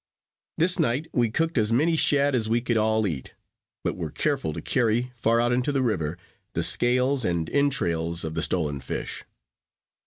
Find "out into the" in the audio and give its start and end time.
5.39-5.83